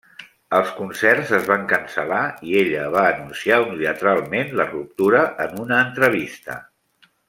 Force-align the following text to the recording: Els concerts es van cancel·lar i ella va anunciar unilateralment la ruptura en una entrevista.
Els 0.59 0.69
concerts 0.77 1.33
es 1.39 1.45
van 1.49 1.67
cancel·lar 1.73 2.23
i 2.53 2.57
ella 2.63 2.87
va 2.97 3.05
anunciar 3.11 3.61
unilateralment 3.69 4.53
la 4.63 4.69
ruptura 4.75 5.27
en 5.49 5.59
una 5.69 5.83
entrevista. 5.89 6.63